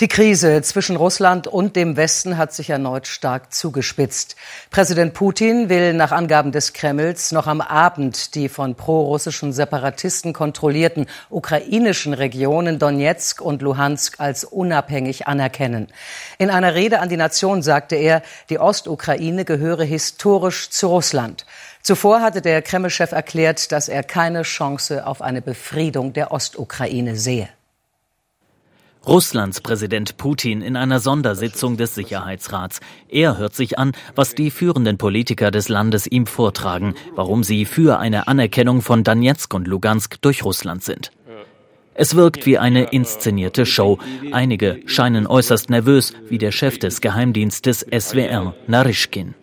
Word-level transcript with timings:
Die 0.00 0.08
Krise 0.08 0.62
zwischen 0.62 0.96
Russland 0.96 1.46
und 1.46 1.76
dem 1.76 1.94
Westen 1.94 2.38
hat 2.38 2.54
sich 2.54 2.70
erneut 2.70 3.06
stark 3.06 3.52
zugespitzt. 3.52 4.34
Präsident 4.70 5.12
Putin 5.12 5.68
will 5.68 5.92
nach 5.92 6.10
Angaben 6.10 6.52
des 6.52 6.72
Kremls 6.72 7.32
noch 7.32 7.46
am 7.46 7.60
Abend 7.60 8.34
die 8.34 8.48
von 8.48 8.76
prorussischen 8.76 9.52
Separatisten 9.52 10.32
kontrollierten 10.32 11.04
ukrainischen 11.28 12.14
Regionen 12.14 12.78
Donetsk 12.78 13.42
und 13.42 13.60
Luhansk 13.60 14.18
als 14.20 14.44
unabhängig 14.44 15.26
anerkennen. 15.26 15.88
In 16.38 16.48
einer 16.48 16.74
Rede 16.74 17.00
an 17.00 17.10
die 17.10 17.18
Nation 17.18 17.60
sagte 17.60 17.96
er, 17.96 18.22
die 18.48 18.58
Ostukraine 18.58 19.44
gehöre 19.44 19.84
historisch 19.84 20.70
zu 20.70 20.86
Russland. 20.86 21.44
Zuvor 21.82 22.22
hatte 22.22 22.40
der 22.40 22.62
Kreml-Chef 22.62 23.12
erklärt, 23.12 23.70
dass 23.70 23.90
er 23.90 24.02
keine 24.02 24.44
Chance 24.44 25.06
auf 25.06 25.20
eine 25.20 25.42
Befriedung 25.42 26.14
der 26.14 26.32
Ostukraine 26.32 27.16
sehe. 27.16 27.50
Russlands 29.06 29.62
Präsident 29.62 30.18
Putin 30.18 30.60
in 30.60 30.76
einer 30.76 31.00
Sondersitzung 31.00 31.76
des 31.78 31.94
Sicherheitsrats. 31.94 32.80
Er 33.08 33.38
hört 33.38 33.54
sich 33.54 33.78
an, 33.78 33.92
was 34.14 34.34
die 34.34 34.50
führenden 34.50 34.98
Politiker 34.98 35.50
des 35.50 35.68
Landes 35.68 36.06
ihm 36.06 36.26
vortragen, 36.26 36.94
warum 37.14 37.42
sie 37.42 37.64
für 37.64 37.98
eine 37.98 38.28
Anerkennung 38.28 38.82
von 38.82 39.02
Donetsk 39.02 39.54
und 39.54 39.66
Lugansk 39.66 40.20
durch 40.20 40.44
Russland 40.44 40.84
sind. 40.84 41.12
Es 41.94 42.14
wirkt 42.14 42.46
wie 42.46 42.58
eine 42.58 42.84
inszenierte 42.92 43.66
Show. 43.66 43.98
Einige 44.32 44.80
scheinen 44.86 45.26
äußerst 45.26 45.70
nervös, 45.70 46.12
wie 46.28 46.38
der 46.38 46.52
Chef 46.52 46.78
des 46.78 47.00
Geheimdienstes 47.00 47.84
SWR, 47.90 48.54
Narishkin. 48.66 49.34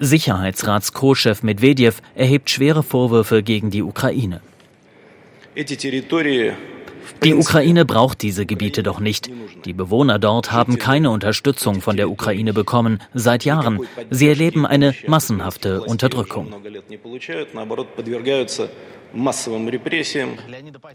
Sicherheitsrats 0.00 0.92
Co-Chef 0.92 1.44
Medvedev 1.44 2.02
erhebt 2.16 2.50
schwere 2.50 2.82
Vorwürfe 2.82 3.44
gegen 3.44 3.70
die 3.70 3.82
Ukraine. 3.82 4.40
Die 7.24 7.34
Ukraine 7.34 7.84
braucht 7.84 8.22
diese 8.22 8.46
Gebiete 8.46 8.82
doch 8.82 9.00
nicht. 9.00 9.30
Die 9.64 9.72
Bewohner 9.72 10.18
dort 10.18 10.52
haben 10.52 10.78
keine 10.78 11.10
Unterstützung 11.10 11.80
von 11.80 11.96
der 11.96 12.10
Ukraine 12.10 12.52
bekommen 12.52 13.00
seit 13.14 13.44
Jahren. 13.44 13.80
Sie 14.10 14.28
erleben 14.28 14.66
eine 14.66 14.94
massenhafte 15.06 15.82
Unterdrückung. 15.82 16.52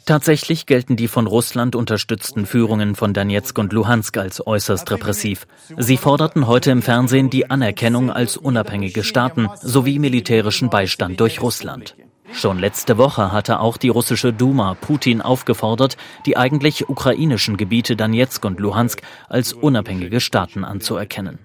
Tatsächlich 0.06 0.66
gelten 0.66 0.96
die 0.96 1.08
von 1.08 1.28
Russland 1.28 1.76
unterstützten 1.76 2.46
Führungen 2.46 2.96
von 2.96 3.14
Donetsk 3.14 3.58
und 3.60 3.74
Luhansk 3.74 4.18
als 4.18 4.46
äußerst 4.46 4.90
repressiv. 4.92 5.46
Sie 5.78 5.98
forderten 5.98 6.48
heute 6.48 6.72
im 6.72 6.82
Fernsehen 6.82 7.30
die 7.30 7.50
Anerkennung 7.50 8.10
als 8.10 8.36
unabhängige 8.36 9.04
Staaten 9.04 9.50
sowie 9.62 10.00
militärischen 10.00 10.70
Beistand 10.70 11.20
durch 11.20 11.42
Russland. 11.42 11.96
Schon 12.32 12.60
letzte 12.60 12.98
Woche 12.98 13.32
hatte 13.32 13.60
auch 13.60 13.78
die 13.78 13.90
russische 13.90 14.34
Duma 14.34 14.76
Putin 14.76 15.22
aufgefordert, 15.22 15.98
die 16.26 16.38
eigentlich 16.38 16.90
ukrainischen 16.90 17.58
Gebiete 17.58 17.96
Donetsk 17.96 18.44
und 18.46 18.60
Luhansk 18.60 19.02
als 19.30 19.54
unabhängige 19.54 20.20
Staaten 20.20 20.64
anzuerkennen. 20.64 21.40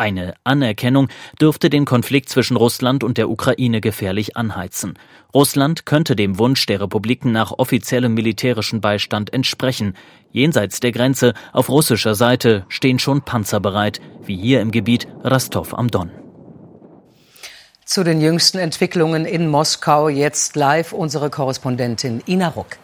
Eine 0.00 0.34
Anerkennung 0.44 1.08
dürfte 1.40 1.70
den 1.70 1.84
Konflikt 1.84 2.28
zwischen 2.28 2.56
Russland 2.56 3.02
und 3.02 3.18
der 3.18 3.28
Ukraine 3.28 3.80
gefährlich 3.80 4.36
anheizen. 4.36 4.94
Russland 5.34 5.86
könnte 5.86 6.14
dem 6.14 6.38
Wunsch 6.38 6.64
der 6.66 6.80
Republiken 6.80 7.32
nach 7.32 7.50
offiziellem 7.50 8.14
militärischen 8.14 8.80
Beistand 8.80 9.32
entsprechen. 9.32 9.94
Jenseits 10.30 10.78
der 10.78 10.92
Grenze 10.92 11.34
auf 11.52 11.68
russischer 11.68 12.14
Seite 12.14 12.64
stehen 12.68 13.00
schon 13.00 13.22
Panzer 13.22 13.58
bereit, 13.58 14.00
wie 14.22 14.36
hier 14.36 14.60
im 14.60 14.70
Gebiet 14.70 15.08
Rostov 15.24 15.74
am 15.74 15.88
Don. 15.88 16.12
Zu 17.88 18.04
den 18.04 18.20
jüngsten 18.20 18.58
Entwicklungen 18.58 19.24
in 19.24 19.48
Moskau 19.48 20.10
jetzt 20.10 20.56
live 20.56 20.92
unsere 20.92 21.30
Korrespondentin 21.30 22.22
Ina 22.26 22.48
Ruck. 22.48 22.76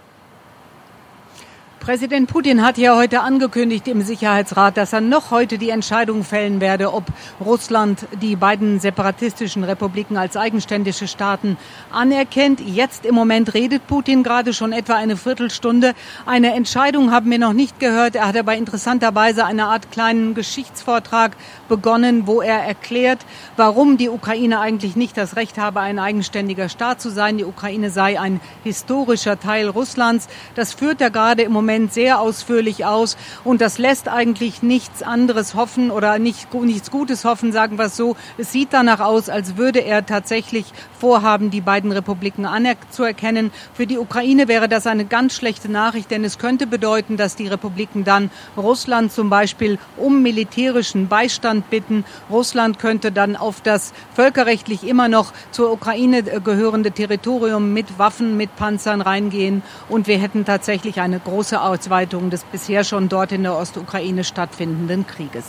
Präsident 1.84 2.30
Putin 2.30 2.64
hat 2.64 2.78
ja 2.78 2.96
heute 2.96 3.20
angekündigt 3.20 3.86
im 3.88 4.00
Sicherheitsrat, 4.00 4.78
dass 4.78 4.94
er 4.94 5.02
noch 5.02 5.30
heute 5.30 5.58
die 5.58 5.68
Entscheidung 5.68 6.24
fällen 6.24 6.62
werde, 6.62 6.94
ob 6.94 7.04
Russland 7.44 8.06
die 8.22 8.36
beiden 8.36 8.80
separatistischen 8.80 9.64
Republiken 9.64 10.16
als 10.16 10.34
eigenständige 10.34 11.06
Staaten 11.06 11.58
anerkennt. 11.92 12.62
Jetzt 12.62 13.04
im 13.04 13.14
Moment 13.14 13.52
redet 13.52 13.86
Putin 13.86 14.22
gerade 14.22 14.54
schon 14.54 14.72
etwa 14.72 14.94
eine 14.94 15.18
Viertelstunde. 15.18 15.92
Eine 16.24 16.54
Entscheidung 16.54 17.10
haben 17.10 17.30
wir 17.30 17.38
noch 17.38 17.52
nicht 17.52 17.78
gehört. 17.78 18.16
Er 18.16 18.28
hat 18.28 18.38
aber 18.38 18.54
interessanterweise 18.54 19.44
eine 19.44 19.66
Art 19.66 19.90
kleinen 19.90 20.32
Geschichtsvortrag 20.32 21.36
begonnen, 21.68 22.26
wo 22.26 22.40
er 22.40 22.60
erklärt, 22.60 23.26
warum 23.58 23.98
die 23.98 24.08
Ukraine 24.08 24.58
eigentlich 24.58 24.96
nicht 24.96 25.18
das 25.18 25.36
Recht 25.36 25.58
habe, 25.58 25.80
ein 25.80 25.98
eigenständiger 25.98 26.70
Staat 26.70 27.02
zu 27.02 27.10
sein. 27.10 27.36
Die 27.36 27.44
Ukraine 27.44 27.90
sei 27.90 28.18
ein 28.18 28.40
historischer 28.62 29.38
Teil 29.38 29.68
Russlands. 29.68 30.28
Das 30.54 30.72
führt 30.72 31.02
er 31.02 31.10
gerade 31.10 31.42
im 31.42 31.52
Moment 31.52 31.73
Parlament 31.74 31.92
sehr 31.92 32.20
ausführlich 32.20 32.84
aus 32.84 33.16
und 33.42 33.60
das 33.60 33.78
lässt 33.78 34.08
eigentlich 34.08 34.62
nichts 34.62 35.02
anderes 35.02 35.54
hoffen 35.54 35.90
oder 35.90 36.20
nicht, 36.20 36.54
nichts 36.54 36.90
Gutes 36.90 37.24
hoffen, 37.24 37.50
sagen 37.50 37.78
wir 37.78 37.86
es 37.86 37.96
so. 37.96 38.16
Es 38.38 38.52
sieht 38.52 38.68
danach 38.72 39.00
aus, 39.00 39.28
als 39.28 39.56
würde 39.56 39.80
er 39.80 40.06
tatsächlich 40.06 40.66
vorhaben, 41.00 41.50
die 41.50 41.60
beiden 41.60 41.90
Republiken 41.90 42.46
anzuerkennen. 42.46 43.50
Für 43.74 43.88
die 43.88 43.98
Ukraine 43.98 44.46
wäre 44.46 44.68
das 44.68 44.86
eine 44.86 45.04
ganz 45.04 45.34
schlechte 45.34 45.68
Nachricht, 45.68 46.12
denn 46.12 46.24
es 46.24 46.38
könnte 46.38 46.68
bedeuten, 46.68 47.16
dass 47.16 47.34
die 47.34 47.48
Republiken 47.48 48.04
dann 48.04 48.30
Russland 48.56 49.12
zum 49.12 49.28
Beispiel 49.28 49.78
um 49.96 50.22
militärischen 50.22 51.08
Beistand 51.08 51.70
bitten. 51.70 52.04
Russland 52.30 52.78
könnte 52.78 53.10
dann 53.10 53.34
auf 53.34 53.60
das 53.62 53.92
völkerrechtlich 54.14 54.86
immer 54.86 55.08
noch 55.08 55.32
zur 55.50 55.72
Ukraine 55.72 56.22
gehörende 56.22 56.92
Territorium 56.92 57.72
mit 57.72 57.98
Waffen, 57.98 58.36
mit 58.36 58.54
Panzern 58.54 59.00
reingehen 59.00 59.62
und 59.88 60.06
wir 60.06 60.18
hätten 60.18 60.44
tatsächlich 60.44 61.00
eine 61.00 61.18
große 61.18 61.63
Ausweitung 61.64 62.30
des 62.30 62.44
bisher 62.44 62.84
schon 62.84 63.08
dort 63.08 63.32
in 63.32 63.42
der 63.42 63.56
Ostukraine 63.56 64.24
stattfindenden 64.24 65.06
Krieges. 65.06 65.44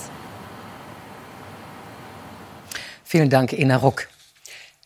Vielen 3.03 3.29
Dank, 3.29 3.53
Ina 3.53 3.77
Ruck. 3.77 4.07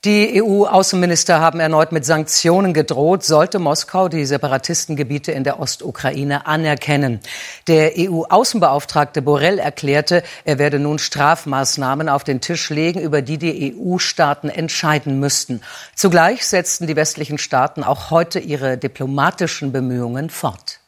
Die 0.05 0.41
EU-Außenminister 0.41 1.41
haben 1.41 1.59
erneut 1.59 1.91
mit 1.91 2.05
Sanktionen 2.05 2.73
gedroht, 2.73 3.25
sollte 3.25 3.59
Moskau 3.59 4.07
die 4.07 4.25
Separatistengebiete 4.25 5.33
in 5.33 5.43
der 5.43 5.59
Ostukraine 5.59 6.47
anerkennen. 6.47 7.19
Der 7.67 7.91
EU-Außenbeauftragte 7.97 9.21
Borrell 9.21 9.59
erklärte, 9.59 10.23
er 10.45 10.57
werde 10.57 10.79
nun 10.79 10.99
Strafmaßnahmen 10.99 12.07
auf 12.07 12.23
den 12.23 12.39
Tisch 12.39 12.69
legen, 12.69 13.01
über 13.01 13.21
die 13.21 13.37
die 13.37 13.75
EU-Staaten 13.75 14.47
entscheiden 14.47 15.19
müssten. 15.19 15.59
Zugleich 15.95 16.47
setzten 16.47 16.87
die 16.87 16.95
westlichen 16.95 17.37
Staaten 17.37 17.83
auch 17.83 18.09
heute 18.09 18.39
ihre 18.39 18.77
diplomatischen 18.77 19.73
Bemühungen 19.73 20.29
fort. 20.29 20.79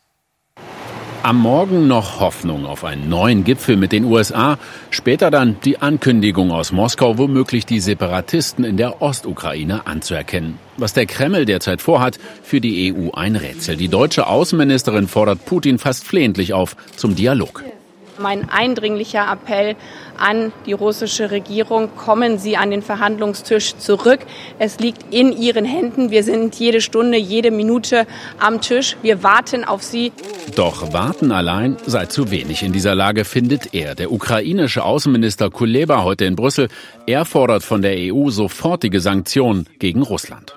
Am 1.24 1.38
Morgen 1.38 1.88
noch 1.88 2.20
Hoffnung 2.20 2.66
auf 2.66 2.84
einen 2.84 3.08
neuen 3.08 3.44
Gipfel 3.44 3.78
mit 3.78 3.92
den 3.92 4.06
USA, 4.06 4.58
später 4.90 5.30
dann 5.30 5.58
die 5.64 5.80
Ankündigung 5.80 6.52
aus 6.52 6.72
Moskau, 6.72 7.20
womöglich 7.20 7.68
die 7.68 7.80
Separatisten 7.80 8.66
in 8.66 8.76
der 8.76 9.04
Ostukraine 9.04 9.86
anzuerkennen. 9.86 10.58
Was 10.78 10.94
der 10.94 11.06
Kreml 11.06 11.46
derzeit 11.46 11.84
vorhat, 11.84 12.18
für 12.42 12.60
die 12.60 12.92
EU 12.92 13.12
ein 13.12 13.36
Rätsel. 13.36 13.78
Die 13.78 13.88
deutsche 13.88 14.26
Außenministerin 14.26 15.08
fordert 15.08 15.46
Putin 15.46 15.78
fast 15.78 16.06
flehentlich 16.06 16.54
auf 16.54 16.76
zum 16.96 17.14
Dialog 17.14 17.64
mein 18.22 18.50
eindringlicher 18.50 19.26
Appell 19.32 19.76
an 20.18 20.52
die 20.66 20.74
russische 20.74 21.32
Regierung, 21.32 21.90
kommen 21.96 22.38
Sie 22.38 22.58
an 22.58 22.72
den 22.72 22.82
Verhandlungstisch 22.82 23.76
zurück. 23.78 24.20
Es 24.60 24.80
liegt 24.80 25.14
in 25.14 25.36
Ihren 25.36 25.66
Händen. 25.66 26.12
Wir 26.12 26.24
sind 26.24 26.56
jede 26.56 26.82
Stunde, 26.82 27.18
jede 27.18 27.52
Minute 27.52 28.06
am 28.40 28.62
Tisch. 28.62 28.98
Wir 29.02 29.24
warten 29.24 29.64
auf 29.64 29.84
Sie. 29.84 30.12
Doch 30.56 30.94
warten 30.94 31.32
allein 31.32 31.78
sei 31.86 32.06
zu 32.06 32.32
wenig 32.32 32.64
in 32.64 32.72
dieser 32.72 32.96
Lage, 32.96 33.26
findet 33.26 33.74
er. 33.74 33.96
Der 33.96 34.12
ukrainische 34.12 34.84
Außenminister 34.84 35.50
Kuleba 35.50 36.04
heute 36.04 36.26
in 36.26 36.36
Brüssel. 36.36 36.68
Er 37.08 37.26
fordert 37.26 37.64
von 37.64 37.82
der 37.82 37.96
EU 37.98 38.30
sofortige 38.30 39.00
Sanktionen 39.00 39.66
gegen 39.80 40.02
Russland. 40.02 40.56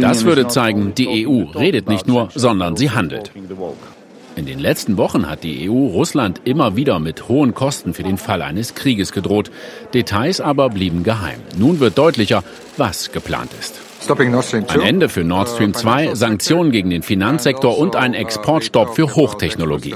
Das 0.00 0.24
würde 0.24 0.48
zeigen, 0.48 0.94
die 0.94 1.26
EU 1.26 1.44
redet 1.58 1.88
nicht 1.88 2.06
nur, 2.06 2.28
sondern 2.34 2.76
sie 2.76 2.90
handelt. 2.90 3.32
In 4.40 4.46
den 4.46 4.58
letzten 4.58 4.96
Wochen 4.96 5.28
hat 5.28 5.44
die 5.44 5.68
EU 5.68 5.88
Russland 5.88 6.40
immer 6.44 6.74
wieder 6.74 6.98
mit 6.98 7.28
hohen 7.28 7.52
Kosten 7.52 7.92
für 7.92 8.02
den 8.02 8.16
Fall 8.16 8.40
eines 8.40 8.74
Krieges 8.74 9.12
gedroht. 9.12 9.50
Details 9.92 10.40
aber 10.40 10.70
blieben 10.70 11.02
geheim. 11.02 11.40
Nun 11.58 11.78
wird 11.78 11.98
deutlicher, 11.98 12.42
was 12.78 13.12
geplant 13.12 13.50
ist. 13.60 13.78
Ein 14.08 14.80
Ende 14.80 15.10
für 15.10 15.24
Nord 15.24 15.50
Stream 15.50 15.74
2, 15.74 16.14
Sanktionen 16.14 16.72
gegen 16.72 16.88
den 16.88 17.02
Finanzsektor 17.02 17.76
und 17.76 17.96
ein 17.96 18.14
Exportstopp 18.14 18.94
für 18.94 19.14
Hochtechnologie. 19.14 19.94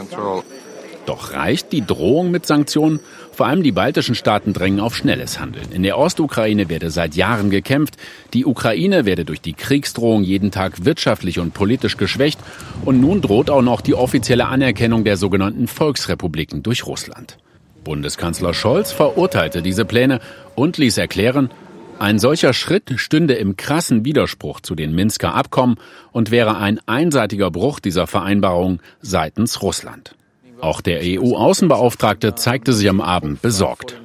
Doch 1.06 1.32
reicht 1.32 1.72
die 1.72 1.86
Drohung 1.86 2.30
mit 2.30 2.44
Sanktionen? 2.44 3.00
Vor 3.34 3.46
allem 3.46 3.64
die 3.64 3.72
baltischen 3.72 4.14
Staaten 4.14 4.52
drängen 4.52 4.78
auf 4.78 4.94
schnelles 4.94 5.40
Handeln. 5.40 5.72
In 5.72 5.82
der 5.82 5.98
Ostukraine 5.98 6.68
werde 6.68 6.90
seit 6.90 7.16
Jahren 7.16 7.50
gekämpft. 7.50 7.96
Die 8.32 8.46
Ukraine 8.46 9.06
werde 9.06 9.24
durch 9.24 9.40
die 9.40 9.54
Kriegsdrohung 9.54 10.22
jeden 10.22 10.52
Tag 10.52 10.84
wirtschaftlich 10.84 11.40
und 11.40 11.52
politisch 11.52 11.96
geschwächt. 11.96 12.38
Und 12.84 13.00
nun 13.00 13.20
droht 13.20 13.50
auch 13.50 13.62
noch 13.62 13.80
die 13.80 13.94
offizielle 13.94 14.46
Anerkennung 14.46 15.02
der 15.02 15.16
sogenannten 15.16 15.66
Volksrepubliken 15.66 16.62
durch 16.62 16.86
Russland. 16.86 17.36
Bundeskanzler 17.82 18.54
Scholz 18.54 18.92
verurteilte 18.92 19.62
diese 19.62 19.84
Pläne 19.84 20.20
und 20.54 20.78
ließ 20.78 20.96
erklären, 20.98 21.50
ein 21.98 22.20
solcher 22.20 22.52
Schritt 22.52 22.92
stünde 22.96 23.34
im 23.34 23.56
krassen 23.56 24.04
Widerspruch 24.04 24.60
zu 24.60 24.76
den 24.76 24.94
Minsker 24.94 25.34
Abkommen 25.34 25.76
und 26.12 26.30
wäre 26.30 26.56
ein 26.58 26.80
einseitiger 26.86 27.50
Bruch 27.50 27.80
dieser 27.80 28.06
Vereinbarung 28.06 28.80
seitens 29.00 29.60
Russland. 29.60 30.14
Auch 30.64 30.80
der 30.80 31.00
EU-Außenbeauftragte 31.02 32.36
zeigte 32.36 32.72
sich 32.72 32.88
am 32.88 33.02
Abend 33.02 33.42
besorgt. 33.42 34.00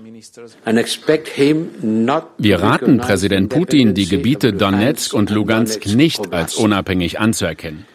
Wir 2.38 2.60
raten 2.62 2.98
Präsident 2.98 3.48
Putin, 3.48 3.94
die 3.94 4.08
Gebiete 4.10 4.52
Donetsk 4.52 5.14
und 5.14 5.30
Lugansk 5.30 5.86
nicht 5.86 6.34
als 6.34 6.56
unabhängig 6.56 7.18
anzuerkennen. 7.18 7.86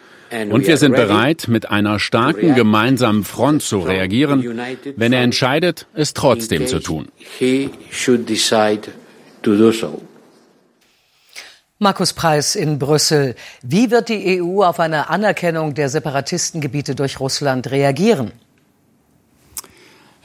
Und 0.49 0.65
wir 0.65 0.77
sind 0.77 0.95
bereit, 0.95 1.47
mit 1.47 1.69
einer 1.69 1.99
starken 1.99 2.55
gemeinsamen 2.55 3.23
Front 3.23 3.61
zu 3.61 3.77
reagieren, 3.77 4.59
wenn 4.95 5.13
er 5.13 5.21
entscheidet, 5.21 5.85
es 5.93 6.15
trotzdem 6.15 6.65
zu 6.65 6.79
tun. 6.79 7.07
Markus 11.77 12.13
Preis 12.13 12.55
in 12.55 12.79
Brüssel. 12.79 13.35
Wie 13.61 13.91
wird 13.91 14.09
die 14.09 14.41
EU 14.41 14.63
auf 14.63 14.79
eine 14.79 15.09
Anerkennung 15.11 15.75
der 15.75 15.89
Separatistengebiete 15.89 16.95
durch 16.95 17.19
Russland 17.19 17.69
reagieren? 17.69 18.31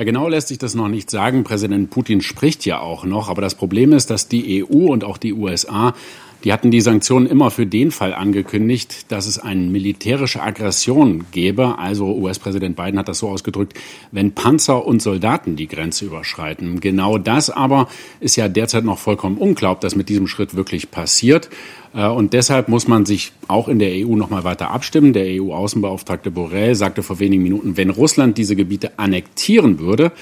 Ja, 0.01 0.05
genau 0.05 0.31
lässt 0.31 0.49
sich 0.49 0.57
das 0.57 0.75
noch 0.75 0.89
nicht 0.89 1.11
sagen. 1.11 1.45
Präsident 1.45 1.91
Putin 1.91 2.23
spricht 2.23 2.65
ja 2.65 2.81
auch 2.81 3.05
noch. 3.05 3.29
Aber 3.29 3.43
das 3.43 3.55
Problem 3.55 3.93
ist, 3.93 4.09
dass 4.09 4.29
die 4.29 4.65
EU 4.65 4.91
und 4.91 5.05
auch 5.05 5.19
die 5.19 5.35
USA 5.35 5.93
die 6.45 6.53
hatten 6.53 6.71
die 6.71 6.81
Sanktionen 6.81 7.27
immer 7.27 7.51
für 7.51 7.67
den 7.67 7.91
Fall 7.91 8.15
angekündigt, 8.15 9.11
dass 9.13 9.27
es 9.27 9.39
eine 9.39 9.61
militärische 9.61 10.43
Aggression 10.43 11.27
gäbe. 11.33 11.79
Also 11.79 12.15
US-Präsident 12.15 12.77
Biden 12.77 12.99
hat 12.99 13.09
das 13.09 13.19
so 13.19 13.29
ausgedrückt, 13.29 13.75
wenn 14.11 14.33
Panzer 14.33 14.87
und 14.87 15.03
Soldaten 15.03 15.57
die 15.57 15.69
Grenze 15.69 16.07
überschreiten. 16.07 16.81
Genau 16.81 17.19
das 17.19 17.51
aber 17.51 17.89
ist 18.21 18.37
ja 18.37 18.49
derzeit 18.49 18.85
noch 18.85 18.99
vollkommen 18.99 19.37
unklar, 19.37 19.73
ob 19.73 19.81
das 19.81 19.97
mit 19.97 20.09
diesem 20.09 20.27
Schritt 20.27 20.57
wirklich 20.57 20.91
passiert. 20.91 21.51
Äh, 21.95 22.07
und 22.07 22.33
deshalb 22.33 22.69
muss 22.69 22.89
man 22.89 23.05
sich 23.05 23.33
auch 23.49 23.69
in 23.69 23.79
der 23.79 23.91
EU 23.93 24.17
noch 24.17 24.31
mal 24.31 24.45
weiter 24.45 24.71
abstimmen. 24.71 25.13
Der 25.13 25.27
EU-Außenbeauftragte 25.43 26.31
Borrell 26.31 26.75
sagte 26.75 27.03
vor 27.03 27.19
wenigen 27.19 27.43
Minuten, 27.43 27.77
wenn 27.77 27.91
Russland 27.91 28.39
diese 28.39 28.57
Gebiete 28.57 28.99
annektieren 28.99 29.79
würde, 29.79 30.13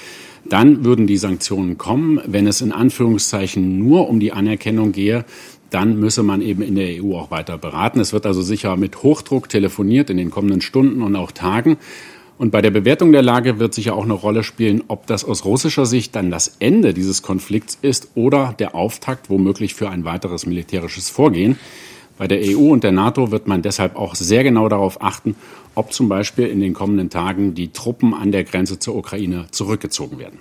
dann 0.45 0.83
würden 0.83 1.07
die 1.07 1.17
Sanktionen 1.17 1.77
kommen. 1.77 2.19
Wenn 2.25 2.47
es 2.47 2.61
in 2.61 2.71
Anführungszeichen 2.71 3.77
nur 3.77 4.09
um 4.09 4.19
die 4.19 4.31
Anerkennung 4.31 4.91
gehe, 4.91 5.25
dann 5.69 5.99
müsse 5.99 6.23
man 6.23 6.41
eben 6.41 6.61
in 6.61 6.75
der 6.75 7.03
EU 7.03 7.15
auch 7.15 7.31
weiter 7.31 7.57
beraten. 7.57 7.99
Es 7.99 8.13
wird 8.13 8.25
also 8.25 8.41
sicher 8.41 8.75
mit 8.75 9.03
Hochdruck 9.03 9.49
telefoniert 9.49 10.09
in 10.09 10.17
den 10.17 10.31
kommenden 10.31 10.61
Stunden 10.61 11.01
und 11.01 11.15
auch 11.15 11.31
Tagen. 11.31 11.77
Und 12.37 12.51
bei 12.51 12.61
der 12.61 12.71
Bewertung 12.71 13.11
der 13.11 13.21
Lage 13.21 13.59
wird 13.59 13.73
sicher 13.73 13.95
auch 13.95 14.05
eine 14.05 14.13
Rolle 14.13 14.43
spielen, 14.43 14.83
ob 14.87 15.07
das 15.07 15.25
aus 15.25 15.43
russischer 15.43 15.85
Sicht 15.85 16.15
dann 16.15 16.31
das 16.31 16.55
Ende 16.59 16.93
dieses 16.93 17.21
Konflikts 17.21 17.77
ist 17.81 18.11
oder 18.15 18.55
der 18.57 18.75
Auftakt 18.75 19.29
womöglich 19.29 19.75
für 19.75 19.89
ein 19.89 20.05
weiteres 20.05 20.45
militärisches 20.45 21.09
Vorgehen. 21.09 21.59
Bei 22.17 22.27
der 22.27 22.39
EU 22.41 22.71
und 22.71 22.85
der 22.85 22.93
NATO 22.93 23.31
wird 23.31 23.47
man 23.47 23.61
deshalb 23.61 23.97
auch 23.97 24.15
sehr 24.15 24.43
genau 24.43 24.69
darauf 24.69 25.01
achten, 25.01 25.35
ob 25.75 25.91
zum 25.91 26.07
Beispiel 26.07 26.47
in 26.47 26.61
den 26.61 26.73
kommenden 26.73 27.09
Tagen 27.09 27.55
die 27.55 27.73
Truppen 27.73 28.13
an 28.13 28.31
der 28.31 28.45
Grenze 28.45 28.79
zur 28.79 28.95
Ukraine 28.95 29.47
zurückgezogen 29.51 30.17
werden. 30.17 30.39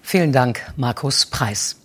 Vielen 0.00 0.32
Dank, 0.32 0.60
Markus 0.76 1.26
Preis. 1.26 1.76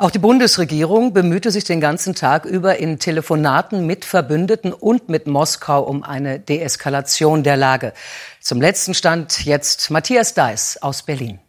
Auch 0.00 0.12
die 0.12 0.20
Bundesregierung 0.20 1.12
bemühte 1.12 1.50
sich 1.50 1.64
den 1.64 1.80
ganzen 1.80 2.14
Tag 2.14 2.44
über 2.44 2.78
in 2.78 3.00
Telefonaten 3.00 3.84
mit 3.84 4.04
Verbündeten 4.04 4.72
und 4.72 5.08
mit 5.08 5.26
Moskau 5.26 5.82
um 5.82 6.04
eine 6.04 6.38
Deeskalation 6.38 7.42
der 7.42 7.56
Lage. 7.56 7.92
Zum 8.40 8.60
letzten 8.60 8.94
Stand 8.94 9.44
jetzt 9.44 9.90
Matthias 9.90 10.34
Deiß 10.34 10.82
aus 10.82 11.02
Berlin. 11.02 11.40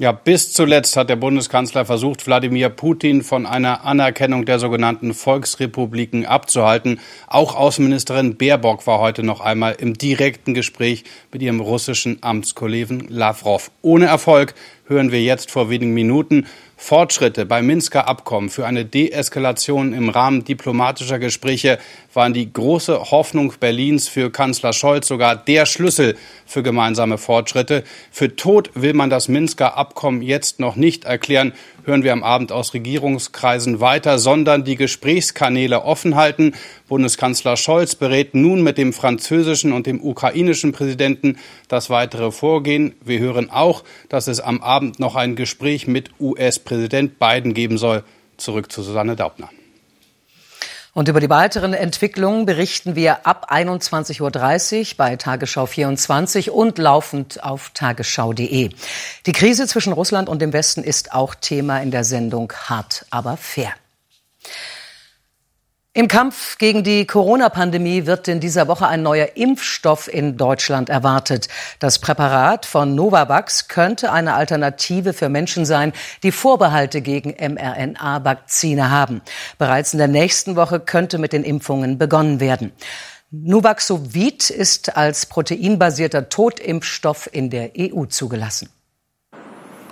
Ja, 0.00 0.12
bis 0.12 0.50
zuletzt 0.54 0.96
hat 0.96 1.10
der 1.10 1.16
Bundeskanzler 1.16 1.84
versucht, 1.84 2.26
Wladimir 2.26 2.70
Putin 2.70 3.20
von 3.20 3.44
einer 3.44 3.84
Anerkennung 3.84 4.46
der 4.46 4.58
sogenannten 4.58 5.12
Volksrepubliken 5.12 6.24
abzuhalten. 6.24 7.00
Auch 7.26 7.54
Außenministerin 7.54 8.38
Baerbock 8.38 8.86
war 8.86 8.98
heute 8.98 9.22
noch 9.22 9.42
einmal 9.42 9.76
im 9.78 9.92
direkten 9.92 10.54
Gespräch 10.54 11.04
mit 11.30 11.42
ihrem 11.42 11.60
russischen 11.60 12.16
Amtskollegen 12.22 13.08
Lavrov. 13.10 13.70
Ohne 13.82 14.06
Erfolg 14.06 14.54
hören 14.86 15.12
wir 15.12 15.22
jetzt 15.22 15.50
vor 15.50 15.68
wenigen 15.68 15.92
Minuten 15.92 16.46
Fortschritte 16.78 17.44
beim 17.44 17.66
Minsker 17.66 18.08
Abkommen 18.08 18.48
für 18.48 18.64
eine 18.66 18.86
Deeskalation 18.86 19.92
im 19.92 20.08
Rahmen 20.08 20.44
diplomatischer 20.44 21.18
Gespräche 21.18 21.78
waren 22.12 22.34
die 22.34 22.52
große 22.52 23.10
Hoffnung 23.10 23.52
Berlins 23.60 24.08
für 24.08 24.30
Kanzler 24.30 24.72
Scholz 24.72 25.06
sogar 25.06 25.36
der 25.36 25.66
Schlüssel 25.66 26.16
für 26.46 26.62
gemeinsame 26.62 27.18
Fortschritte. 27.18 27.84
Für 28.10 28.34
tot 28.34 28.70
will 28.74 28.94
man 28.94 29.10
das 29.10 29.28
Minsker 29.28 29.76
Abkommen 29.76 30.22
jetzt 30.22 30.58
noch 30.58 30.76
nicht 30.76 31.04
erklären, 31.04 31.52
hören 31.84 32.02
wir 32.02 32.12
am 32.12 32.22
Abend 32.22 32.52
aus 32.52 32.74
Regierungskreisen 32.74 33.80
weiter, 33.80 34.18
sondern 34.18 34.64
die 34.64 34.76
Gesprächskanäle 34.76 35.84
offen 35.84 36.16
halten. 36.16 36.54
Bundeskanzler 36.88 37.56
Scholz 37.56 37.94
berät 37.94 38.34
nun 38.34 38.62
mit 38.62 38.78
dem 38.78 38.92
französischen 38.92 39.72
und 39.72 39.86
dem 39.86 40.02
ukrainischen 40.02 40.72
Präsidenten 40.72 41.38
das 41.68 41.90
weitere 41.90 42.32
Vorgehen. 42.32 42.94
Wir 43.04 43.20
hören 43.20 43.50
auch, 43.50 43.84
dass 44.08 44.26
es 44.26 44.40
am 44.40 44.62
Abend 44.62 44.98
noch 44.98 45.14
ein 45.14 45.36
Gespräch 45.36 45.86
mit 45.86 46.10
US-Präsident 46.20 47.18
Biden 47.18 47.54
geben 47.54 47.78
soll. 47.78 48.02
Zurück 48.36 48.72
zu 48.72 48.82
Susanne 48.82 49.16
Daubner. 49.16 49.50
Und 50.92 51.08
über 51.08 51.20
die 51.20 51.30
weiteren 51.30 51.72
Entwicklungen 51.72 52.46
berichten 52.46 52.96
wir 52.96 53.26
ab 53.26 53.52
21.30 53.52 54.20
Uhr 54.90 54.96
bei 54.96 55.16
Tagesschau 55.16 55.66
24 55.66 56.50
und 56.50 56.78
laufend 56.78 57.44
auf 57.44 57.70
tagesschau.de. 57.74 58.70
Die 59.26 59.32
Krise 59.32 59.68
zwischen 59.68 59.92
Russland 59.92 60.28
und 60.28 60.42
dem 60.42 60.52
Westen 60.52 60.82
ist 60.82 61.12
auch 61.12 61.34
Thema 61.36 61.80
in 61.80 61.92
der 61.92 62.02
Sendung 62.02 62.52
Hart, 62.52 63.06
aber 63.10 63.36
fair. 63.36 63.72
Im 65.92 66.06
Kampf 66.06 66.56
gegen 66.58 66.84
die 66.84 67.04
Corona-Pandemie 67.04 68.06
wird 68.06 68.28
in 68.28 68.38
dieser 68.38 68.68
Woche 68.68 68.86
ein 68.86 69.02
neuer 69.02 69.30
Impfstoff 69.34 70.06
in 70.06 70.36
Deutschland 70.36 70.88
erwartet. 70.88 71.48
Das 71.80 71.98
Präparat 71.98 72.64
von 72.64 72.94
Novavax 72.94 73.66
könnte 73.66 74.12
eine 74.12 74.34
Alternative 74.34 75.12
für 75.12 75.28
Menschen 75.28 75.64
sein, 75.64 75.92
die 76.22 76.30
Vorbehalte 76.30 77.00
gegen 77.00 77.30
mRNA-Vakzine 77.30 78.90
haben. 78.90 79.20
Bereits 79.58 79.92
in 79.92 79.98
der 79.98 80.06
nächsten 80.06 80.54
Woche 80.54 80.78
könnte 80.78 81.18
mit 81.18 81.32
den 81.32 81.42
Impfungen 81.42 81.98
begonnen 81.98 82.38
werden. 82.38 82.70
Nuvaxovid 83.32 84.48
ist 84.48 84.96
als 84.96 85.26
proteinbasierter 85.26 86.28
Totimpfstoff 86.28 87.28
in 87.32 87.50
der 87.50 87.72
EU 87.76 88.04
zugelassen. 88.04 88.68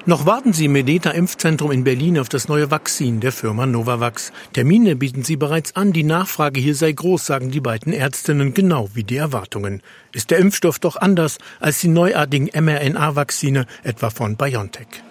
Noch 0.06 0.24
warten 0.24 0.52
Sie 0.52 0.66
im 0.66 0.72
Medeta 0.72 1.10
Impfzentrum 1.10 1.70
in 1.70 1.84
Berlin 1.84 2.18
auf 2.18 2.28
das 2.28 2.48
neue 2.48 2.70
Vakzin 2.70 3.20
der 3.20 3.32
Firma 3.32 3.66
Novavax. 3.66 4.32
Termine 4.54 4.96
bieten 4.96 5.22
Sie 5.22 5.36
bereits 5.36 5.76
an. 5.76 5.92
Die 5.92 6.04
Nachfrage 6.04 6.60
hier 6.60 6.74
sei 6.74 6.92
groß, 6.92 7.26
sagen 7.26 7.50
die 7.50 7.60
beiden 7.60 7.92
Ärztinnen, 7.92 8.54
genau 8.54 8.88
wie 8.94 9.04
die 9.04 9.16
Erwartungen. 9.16 9.82
Ist 10.12 10.30
der 10.30 10.38
Impfstoff 10.38 10.78
doch 10.78 10.96
anders 10.96 11.38
als 11.60 11.80
die 11.80 11.88
neuartigen 11.88 12.48
mRNA-Vakzine, 12.54 13.66
etwa 13.82 14.10
von 14.10 14.36
BioNTech. 14.36 15.07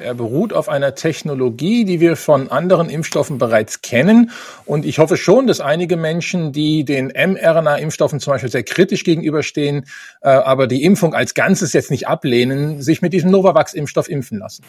Er 0.00 0.14
beruht 0.14 0.52
auf 0.52 0.68
einer 0.68 0.94
Technologie, 0.94 1.84
die 1.84 2.00
wir 2.00 2.16
von 2.16 2.50
anderen 2.50 2.90
Impfstoffen 2.90 3.38
bereits 3.38 3.80
kennen. 3.82 4.30
Und 4.64 4.84
ich 4.84 4.98
hoffe 4.98 5.16
schon, 5.16 5.46
dass 5.46 5.60
einige 5.60 5.96
Menschen, 5.96 6.52
die 6.52 6.84
den 6.84 7.08
mRNA-Impfstoffen 7.08 8.20
zum 8.20 8.34
Beispiel 8.34 8.50
sehr 8.50 8.62
kritisch 8.62 9.04
gegenüberstehen, 9.04 9.86
äh, 10.20 10.28
aber 10.28 10.66
die 10.66 10.82
Impfung 10.84 11.14
als 11.14 11.34
Ganzes 11.34 11.72
jetzt 11.72 11.90
nicht 11.90 12.08
ablehnen, 12.08 12.82
sich 12.82 13.00
mit 13.00 13.12
diesem 13.12 13.30
Novavax-Impfstoff 13.30 14.08
impfen 14.08 14.38
lassen. 14.38 14.62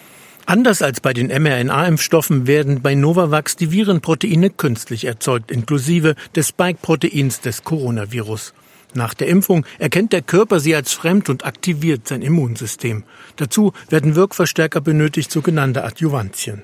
Anders 0.45 0.81
als 0.81 1.01
bei 1.01 1.11
den 1.11 1.27
mRNA-Impfstoffen 1.27 2.47
werden 2.47 2.81
bei 2.81 2.95
Novavax 2.95 3.57
die 3.57 3.71
Virenproteine 3.71 4.49
künstlich 4.49 5.03
erzeugt, 5.03 5.51
inklusive 5.51 6.15
des 6.35 6.47
Spike-Proteins 6.47 7.41
des 7.41 7.65
Coronavirus. 7.65 8.53
Nach 8.93 9.13
der 9.13 9.27
Impfung 9.27 9.65
erkennt 9.79 10.13
der 10.13 10.21
Körper 10.21 10.59
sie 10.59 10.75
als 10.75 10.93
fremd 10.93 11.29
und 11.29 11.45
aktiviert 11.45 12.07
sein 12.07 12.21
Immunsystem. 12.21 13.03
Dazu 13.35 13.73
werden 13.89 14.15
Wirkverstärker 14.15 14.81
benötigt, 14.81 15.31
sogenannte 15.31 15.83
Adjuvantien. 15.83 16.63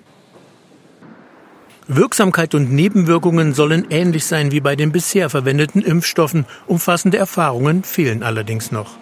Wirksamkeit 1.87 2.55
und 2.55 2.71
Nebenwirkungen 2.71 3.53
sollen 3.53 3.87
ähnlich 3.89 4.25
sein 4.25 4.51
wie 4.51 4.61
bei 4.61 4.75
den 4.75 4.93
bisher 4.93 5.29
verwendeten 5.29 5.81
Impfstoffen. 5.81 6.45
Umfassende 6.65 7.17
Erfahrungen 7.17 7.83
fehlen 7.83 8.23
allerdings 8.23 8.71
noch. 8.71 8.97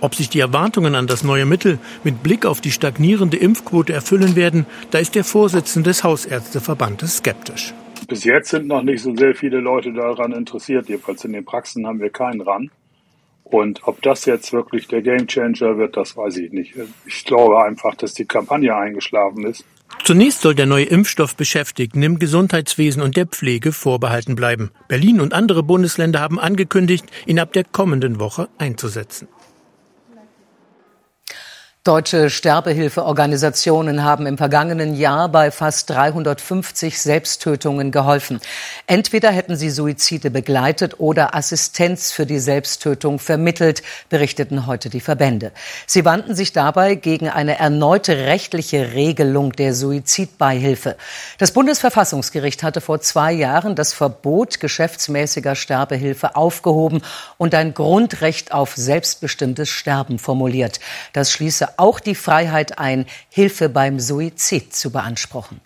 Ob 0.00 0.14
sich 0.14 0.28
die 0.28 0.40
Erwartungen 0.40 0.94
an 0.94 1.06
das 1.06 1.24
neue 1.24 1.46
Mittel 1.46 1.78
mit 2.04 2.22
Blick 2.22 2.46
auf 2.46 2.60
die 2.60 2.72
stagnierende 2.72 3.36
Impfquote 3.36 3.92
erfüllen 3.92 4.36
werden, 4.36 4.66
da 4.90 4.98
ist 4.98 5.14
der 5.14 5.24
Vorsitzende 5.24 5.90
des 5.90 6.04
Hausärzteverbandes 6.04 7.18
skeptisch. 7.18 7.74
Bis 8.12 8.24
jetzt 8.24 8.50
sind 8.50 8.66
noch 8.66 8.82
nicht 8.82 9.02
so 9.02 9.16
sehr 9.16 9.34
viele 9.34 9.60
Leute 9.60 9.94
daran 9.94 10.32
interessiert. 10.32 10.86
Jedenfalls 10.86 11.24
in 11.24 11.32
den 11.32 11.46
Praxen 11.46 11.86
haben 11.86 11.98
wir 11.98 12.10
keinen 12.10 12.42
ran. 12.42 12.70
Und 13.42 13.80
ob 13.84 14.02
das 14.02 14.26
jetzt 14.26 14.52
wirklich 14.52 14.86
der 14.86 15.00
Gamechanger 15.00 15.78
wird, 15.78 15.96
das 15.96 16.14
weiß 16.14 16.36
ich 16.36 16.52
nicht. 16.52 16.74
Ich 17.06 17.24
glaube 17.24 17.64
einfach, 17.64 17.94
dass 17.94 18.12
die 18.12 18.26
Kampagne 18.26 18.76
eingeschlafen 18.76 19.46
ist. 19.46 19.64
Zunächst 20.04 20.42
soll 20.42 20.54
der 20.54 20.66
neue 20.66 20.84
Impfstoff 20.84 21.36
Beschäftigten 21.36 22.02
im 22.02 22.18
Gesundheitswesen 22.18 23.00
und 23.00 23.16
der 23.16 23.24
Pflege 23.24 23.72
vorbehalten 23.72 24.36
bleiben. 24.36 24.72
Berlin 24.88 25.18
und 25.18 25.32
andere 25.32 25.62
Bundesländer 25.62 26.20
haben 26.20 26.38
angekündigt, 26.38 27.06
ihn 27.24 27.38
ab 27.38 27.54
der 27.54 27.64
kommenden 27.64 28.20
Woche 28.20 28.50
einzusetzen. 28.58 29.26
Deutsche 31.84 32.30
Sterbehilfeorganisationen 32.30 34.04
haben 34.04 34.26
im 34.26 34.38
vergangenen 34.38 34.94
Jahr 34.94 35.28
bei 35.28 35.50
fast 35.50 35.90
350 35.90 37.00
Selbsttötungen 37.00 37.90
geholfen. 37.90 38.40
Entweder 38.86 39.32
hätten 39.32 39.56
sie 39.56 39.68
Suizide 39.68 40.30
begleitet 40.30 41.00
oder 41.00 41.34
Assistenz 41.34 42.12
für 42.12 42.24
die 42.24 42.38
Selbsttötung 42.38 43.18
vermittelt, 43.18 43.82
berichteten 44.10 44.68
heute 44.68 44.90
die 44.90 45.00
Verbände. 45.00 45.50
Sie 45.88 46.04
wandten 46.04 46.36
sich 46.36 46.52
dabei 46.52 46.94
gegen 46.94 47.28
eine 47.28 47.58
erneute 47.58 48.16
rechtliche 48.16 48.92
Regelung 48.92 49.50
der 49.50 49.74
Suizidbeihilfe. 49.74 50.94
Das 51.38 51.50
Bundesverfassungsgericht 51.50 52.62
hatte 52.62 52.80
vor 52.80 53.00
zwei 53.00 53.32
Jahren 53.32 53.74
das 53.74 53.92
Verbot 53.92 54.60
geschäftsmäßiger 54.60 55.56
Sterbehilfe 55.56 56.36
aufgehoben 56.36 57.02
und 57.38 57.56
ein 57.56 57.74
Grundrecht 57.74 58.52
auf 58.52 58.76
selbstbestimmtes 58.76 59.68
Sterben 59.68 60.20
formuliert. 60.20 60.78
Das 61.12 61.32
schließe 61.32 61.71
auch 61.78 62.00
die 62.00 62.14
Freiheit 62.14 62.78
ein, 62.78 63.06
Hilfe 63.28 63.68
beim 63.68 64.00
Suizid 64.00 64.74
zu 64.74 64.90
beanspruchen. 64.90 65.60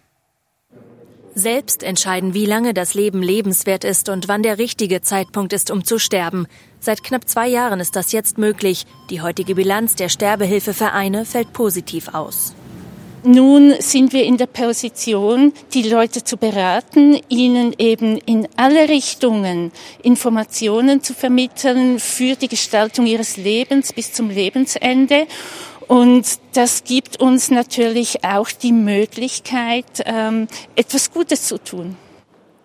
Selbst 1.35 1.83
entscheiden, 1.83 2.33
wie 2.33 2.47
lange 2.47 2.73
das 2.73 2.95
Leben 2.95 3.23
lebenswert 3.23 3.85
ist 3.85 4.09
und 4.09 4.27
wann 4.27 4.43
der 4.43 4.57
richtige 4.57 5.03
Zeitpunkt 5.03 5.53
ist, 5.53 5.71
um 5.71 5.85
zu 5.85 5.99
sterben. 5.99 6.47
Seit 6.81 7.05
knapp 7.05 7.29
zwei 7.29 7.47
Jahren 7.47 7.79
ist 7.79 7.95
das 7.95 8.13
jetzt 8.13 8.39
möglich. 8.39 8.87
Die 9.11 9.21
heutige 9.21 9.55
Bilanz 9.55 9.97
der 9.97 10.09
Sterbehilfevereine 10.09 11.27
fällt 11.27 11.53
positiv 11.53 12.15
aus. 12.15 12.55
Nun 13.23 13.75
sind 13.81 14.13
wir 14.13 14.23
in 14.23 14.37
der 14.37 14.47
Position, 14.47 15.53
die 15.75 15.83
Leute 15.83 16.23
zu 16.23 16.37
beraten, 16.37 17.19
ihnen 17.29 17.75
eben 17.77 18.19
in 18.19 18.47
alle 18.57 18.89
Richtungen 18.89 19.73
Informationen 20.03 21.03
zu 21.03 21.13
vermitteln 21.13 21.99
für 21.99 22.37
die 22.37 22.47
Gestaltung 22.47 23.05
ihres 23.05 23.37
Lebens 23.37 23.93
bis 23.93 24.13
zum 24.13 24.31
Lebensende. 24.31 25.27
Und 25.89 26.27
das 26.55 26.85
gibt 26.85 27.21
uns 27.21 27.51
natürlich 27.51 28.25
auch 28.25 28.51
die 28.51 28.73
Möglichkeit, 28.73 30.03
ähm, 30.05 30.49
etwas 30.75 31.13
Gutes 31.13 31.47
zu 31.47 31.59
tun. 31.59 31.97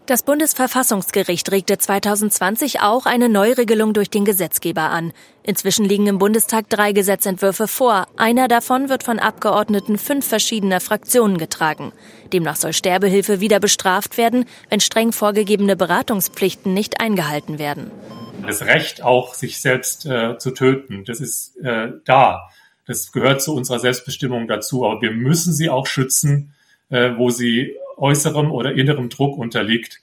Das 0.08 0.24
Bundesverfassungsgericht 0.24 1.52
regte 1.52 1.78
2020 1.78 2.82
auch 2.82 3.06
eine 3.06 3.30
Neuregelung 3.30 3.94
durch 3.94 4.10
den 4.10 4.26
Gesetzgeber 4.26 4.90
an. 4.90 5.14
Inzwischen 5.44 5.86
liegen 5.86 6.08
im 6.08 6.18
Bundestag 6.18 6.70
drei 6.70 6.92
Gesetzentwürfe 6.92 7.68
vor. 7.68 8.08
Einer 8.18 8.48
davon 8.48 8.90
wird 8.90 9.04
von 9.04 9.20
Abgeordneten 9.20 10.00
fünf 10.00 10.28
verschiedener 10.28 10.82
Fraktionen 10.82 11.38
getragen. 11.38 11.94
Demnach 12.34 12.56
soll 12.56 12.74
Sterbehilfe 12.74 13.40
wieder 13.40 13.60
bestraft 13.60 14.18
werden, 14.18 14.46
wenn 14.70 14.80
streng 14.80 15.14
vorgegebene 15.14 15.76
Beratungspflichten 15.76 16.74
nicht 16.74 17.00
eingehalten 17.00 17.60
werden. 17.60 17.92
Das 18.46 18.64
Recht 18.64 19.04
auch, 19.04 19.36
sich 19.36 19.62
selbst 19.62 20.08
äh, 20.08 20.38
zu 20.40 20.52
töten, 20.52 21.06
das 21.06 21.22
ist 21.22 21.56
äh, 21.58 21.90
da. 22.06 22.50
Das 22.88 23.12
gehört 23.12 23.42
zu 23.42 23.56
unserer 23.56 23.80
Selbstbestimmung 23.80 24.48
dazu, 24.48 24.86
aber 24.86 25.02
wir 25.02 25.12
müssen 25.12 25.54
sie 25.54 25.70
auch 25.70 25.88
schützen, 25.88 26.54
äh, 26.90 27.12
wo 27.18 27.30
sie 27.30 27.76
äußerem 27.98 28.52
oder 28.52 28.74
innerem 28.74 29.10
Druck 29.10 29.38
unterliegt. 29.38 30.00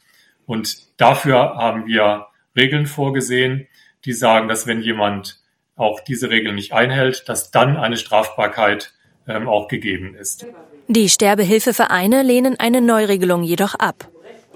Und 0.47 0.79
dafür 0.97 1.57
haben 1.57 1.87
wir 1.87 2.27
Regeln 2.57 2.87
vorgesehen, 2.87 3.67
die 4.05 4.13
sagen, 4.13 4.49
dass 4.49 4.67
wenn 4.67 4.81
jemand 4.81 5.41
auch 5.77 6.01
diese 6.01 6.31
Regeln 6.31 6.55
nicht 6.55 6.73
einhält, 6.73 7.29
dass 7.29 7.51
dann 7.51 7.77
eine 7.77 7.97
Strafbarkeit 7.97 8.93
ähm, 9.29 9.49
auch 9.49 9.69
gegeben 9.69 10.15
ist. 10.15 10.47
Die 10.89 11.09
Sterbehilfevereine 11.09 12.23
lehnen 12.23 12.59
eine 12.59 12.81
Neuregelung 12.81 13.43
jedoch 13.43 13.75
ab. 13.75 14.09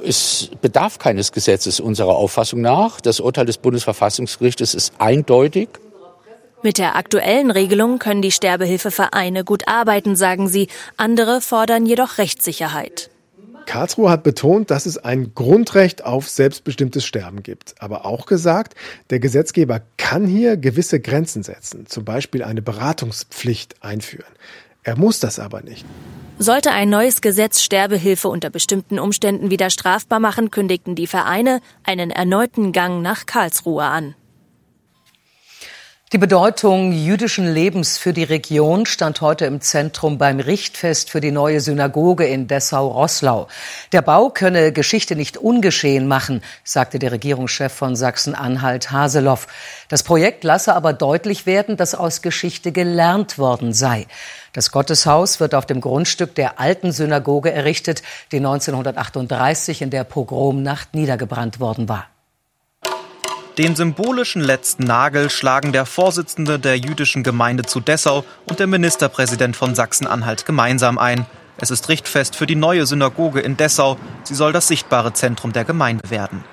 Es 0.03 0.51
bedarf 0.61 0.99
keines 0.99 1.31
Gesetzes 1.31 1.79
unserer 1.79 2.17
Auffassung 2.17 2.61
nach. 2.61 3.01
Das 3.01 3.21
Urteil 3.21 3.47
des 3.47 3.59
Bundesverfassungsgerichtes 3.59 4.75
ist 4.75 4.95
eindeutig. 4.99 5.69
Mit 6.65 6.79
der 6.79 6.95
aktuellen 6.95 7.51
Regelung 7.51 7.99
können 7.99 8.23
die 8.23 8.31
Sterbehilfevereine 8.31 9.43
gut 9.43 9.67
arbeiten, 9.67 10.15
sagen 10.15 10.49
sie. 10.49 10.69
Andere 10.97 11.41
fordern 11.41 11.87
jedoch 11.87 12.19
Rechtssicherheit. 12.19 13.11
Karlsruhe 13.67 14.11
hat 14.11 14.23
betont, 14.23 14.71
dass 14.71 14.87
es 14.87 14.99
ein 14.99 15.35
Grundrecht 15.35 16.05
auf 16.05 16.29
selbstbestimmtes 16.29 17.05
Sterben 17.05 17.43
gibt. 17.43 17.75
Aber 17.81 18.07
auch 18.07 18.27
gesagt, 18.27 18.75
der 19.11 19.19
Gesetzgeber 19.19 19.81
kann 19.97 20.27
hier 20.27 20.57
gewisse 20.57 21.01
Grenzen 21.01 21.43
setzen, 21.43 21.87
zum 21.87 22.05
Beispiel 22.05 22.45
eine 22.45 22.63
Beratungspflicht 22.63 23.83
einführen. 23.83 24.33
Er 24.85 24.97
muss 24.97 25.21
das 25.21 25.39
aber 25.39 25.63
nicht. 25.63 25.85
Sollte 26.39 26.73
ein 26.73 26.91
neues 26.91 27.21
Gesetz 27.21 27.63
Sterbehilfe 27.63 28.29
unter 28.29 28.51
bestimmten 28.51 28.99
Umständen 28.99 29.51
wieder 29.51 29.71
strafbar 29.71 30.19
machen, 30.19 30.51
kündigten 30.51 30.95
die 30.95 31.07
Vereine 31.07 31.61
einen 31.85 32.11
erneuten 32.11 32.73
Gang 32.73 33.01
nach 33.01 33.27
Karlsruhe 33.27 33.85
an. 33.85 34.15
Die 36.13 36.19
Bedeutung 36.19 36.93
jüdischen 36.93 37.51
Lebens 37.51 37.97
für 37.97 38.13
die 38.13 38.25
Region 38.25 38.85
stand 38.85 39.23
heute 39.23 39.47
im 39.47 39.63
Zentrum 39.63 40.19
beim 40.19 40.41
Richtfest 40.41 41.09
für 41.09 41.23
die 41.23 41.31
neue 41.31 41.63
Synagoge 41.63 42.27
in 42.27 42.49
Dessau-Rosslau. 42.49 43.49
Der 43.93 44.03
Bau 44.03 44.29
könne 44.29 44.73
Geschichte 44.73 45.17
nicht 45.17 45.39
ungeschehen 45.39 46.07
machen, 46.07 46.43
sagte 46.65 46.99
der 46.99 47.13
Regierungschef 47.13 47.73
von 47.73 47.97
Sachsen-Anhalt 47.97 48.91
Haseloff. 48.91 49.47
Das 49.89 50.03
Projekt 50.03 50.45
lasse 50.45 50.75
aber 50.75 50.93
deutlich 50.93 51.47
werden, 51.47 51.79
dass 51.79 51.95
aus 51.95 52.21
Geschichte 52.21 52.73
gelernt 52.73 53.39
worden 53.39 53.73
sei. 53.73 54.07
Das 54.53 54.71
Gotteshaus 54.71 55.41
wird 55.41 55.55
auf 55.55 55.65
dem 55.65 55.81
Grundstück 55.81 56.35
der 56.35 56.61
alten 56.61 56.93
Synagoge 56.93 57.51
errichtet, 57.53 58.03
die 58.33 58.37
1938 58.37 59.81
in 59.81 59.89
der 59.89 60.05
Pogromnacht 60.05 60.95
niedergebrannt 60.95 61.59
worden 61.59 61.89
war. 61.89 62.12
Den 63.59 63.77
symbolischen 63.77 64.43
letzten 64.43 64.85
Nagel 64.85 65.29
schlagen 65.29 65.73
der 65.73 65.85
Vorsitzende 65.85 66.59
der 66.59 66.79
jüdischen 66.79 67.23
Gemeinde 67.23 67.65
zu 67.65 67.81
Dessau 67.81 68.25
und 68.49 68.61
der 68.61 68.67
Ministerpräsident 68.67 69.57
von 69.57 69.75
Sachsen-Anhalt 69.75 70.47
gemeinsam 70.47 70.97
ein. 70.97 71.27
Es 71.59 71.71
ist 71.71 71.91
Richtfest 71.91 72.35
für 72.35 72.47
die 72.47 72.55
neue 72.55 72.87
Synagoge 72.87 73.41
in 73.41 73.59
Dessau. 73.59 73.99
Sie 74.25 74.35
soll 74.35 74.55
das 74.55 74.69
sichtbare 74.69 75.13
Zentrum 75.13 75.53
der 75.53 75.65
Gemeinde 75.65 76.09
werden. 76.09 76.45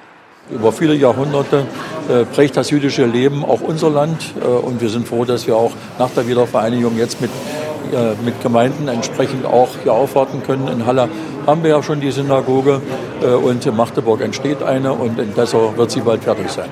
Über 0.51 0.73
viele 0.73 0.93
Jahrhunderte 0.93 1.67
äh, 2.09 2.25
prägt 2.25 2.57
das 2.57 2.69
jüdische 2.69 3.05
Leben 3.05 3.45
auch 3.45 3.61
unser 3.61 3.89
Land. 3.89 4.33
Äh, 4.41 4.45
und 4.45 4.81
wir 4.81 4.89
sind 4.89 5.07
froh, 5.07 5.23
dass 5.23 5.47
wir 5.47 5.55
auch 5.55 5.71
nach 5.99 6.09
der 6.09 6.27
Wiedervereinigung 6.27 6.97
jetzt 6.97 7.21
mit, 7.21 7.31
äh, 7.93 8.13
mit 8.23 8.41
Gemeinden 8.41 8.87
entsprechend 8.87 9.45
auch 9.45 9.69
hier 9.83 9.93
aufwarten 9.93 10.43
können. 10.43 10.67
In 10.67 10.85
Halle 10.85 11.09
haben 11.45 11.63
wir 11.63 11.71
ja 11.71 11.83
schon 11.83 12.01
die 12.01 12.11
Synagoge 12.11 12.81
äh, 13.21 13.27
und 13.27 13.65
in 13.65 13.75
Magdeburg 13.75 14.21
entsteht 14.21 14.63
eine 14.63 14.93
und 14.93 15.19
in 15.19 15.33
Dessau 15.33 15.73
wird 15.75 15.91
sie 15.91 16.01
bald 16.01 16.23
fertig 16.23 16.49
sein. 16.49 16.69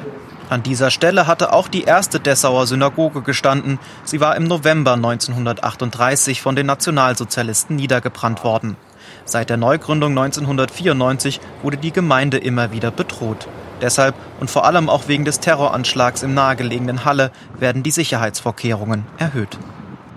An 0.50 0.64
dieser 0.64 0.92
Stelle 0.92 1.28
hatte 1.28 1.52
auch 1.52 1.68
die 1.68 1.84
erste 1.84 2.22
Dessauer 2.22 2.68
Synagoge 2.68 3.22
gestanden. 3.22 3.80
Sie 4.06 4.22
war 4.22 4.38
im 4.38 4.46
November 4.46 4.94
1938 4.94 6.42
von 6.42 6.56
den 6.56 6.68
Nationalsozialisten 6.68 7.76
niedergebrannt 7.76 8.46
worden. 8.46 8.78
Seit 9.26 9.50
der 9.50 9.58
Neugründung 9.58 10.12
1994 10.12 11.42
wurde 11.64 11.78
die 11.78 11.92
Gemeinde 11.92 12.38
immer 12.38 12.72
wieder 12.72 12.92
bedroht. 12.92 13.48
Deshalb 13.82 14.16
und 14.40 14.50
vor 14.50 14.66
allem 14.66 14.90
auch 14.90 15.08
wegen 15.08 15.26
des 15.26 15.40
Terroranschlags 15.42 16.24
im 16.24 16.34
nahegelegenen 16.34 17.04
Halle 17.04 17.32
werden 17.60 17.84
die 17.84 17.92
Sicherheitsvorkehrungen 17.92 19.06
erhöht. 19.18 19.58